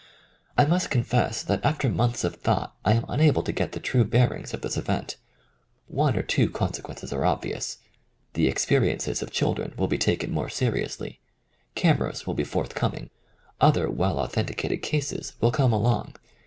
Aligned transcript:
I 0.57 0.65
must 0.65 0.89
confess 0.89 1.43
that 1.43 1.63
after 1.63 1.87
months 1.87 2.23
of 2.23 2.37
thought 2.37 2.75
I 2.83 2.93
am 2.93 3.05
unable 3.07 3.43
to 3.43 3.51
get 3.51 3.73
the 3.73 3.79
true 3.79 4.03
bear 4.03 4.33
ings 4.33 4.51
of 4.51 4.61
this 4.61 4.75
event. 4.75 5.15
One 5.87 6.17
or 6.17 6.23
two 6.23 6.49
consequences 6.49 7.13
are 7.13 7.23
obvious. 7.23 7.77
The 8.33 8.47
experiences 8.47 9.21
of 9.21 9.29
children 9.29 9.75
will 9.77 9.85
be 9.87 9.99
taken 9.99 10.31
more 10.33 10.49
seriously. 10.49 11.19
Cameras 11.75 12.25
will 12.25 12.33
be 12.33 12.43
forthcoming. 12.43 13.11
Other 13.59 13.91
well 13.91 14.17
authenticated 14.17 14.81
cases 14.81 15.33
will 15.39 15.51
come 15.51 15.71
along. 15.71 16.15